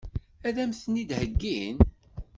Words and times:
Ad 0.47 0.57
m-ten-id-heggin? 0.69 1.77